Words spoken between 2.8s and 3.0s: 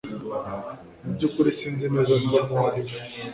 we